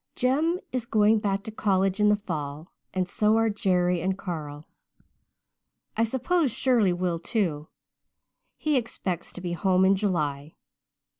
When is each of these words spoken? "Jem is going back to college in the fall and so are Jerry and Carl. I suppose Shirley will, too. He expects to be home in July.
"Jem 0.15 0.59
is 0.71 0.87
going 0.87 1.19
back 1.19 1.43
to 1.43 1.51
college 1.51 1.99
in 1.99 2.09
the 2.09 2.15
fall 2.15 2.71
and 2.91 3.07
so 3.07 3.37
are 3.37 3.51
Jerry 3.51 4.01
and 4.01 4.17
Carl. 4.17 4.67
I 5.95 6.05
suppose 6.05 6.49
Shirley 6.49 6.91
will, 6.91 7.19
too. 7.19 7.67
He 8.57 8.77
expects 8.77 9.31
to 9.33 9.41
be 9.41 9.53
home 9.53 9.85
in 9.85 9.95
July. 9.95 10.55